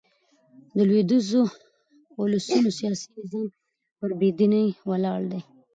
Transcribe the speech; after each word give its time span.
د 0.75 0.77
لوېدیځو 0.89 1.43
اولسونو 2.19 2.69
سیاسي 2.79 3.07
نظام 3.17 3.47
پر 3.97 4.11
بې 4.19 4.29
دينۍ 4.37 4.67
ولاړ 4.89 5.21
دئ. 5.31 5.41